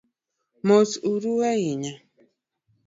Mos 0.67 0.91
huru 1.03 1.33
ahinya. 1.51 1.93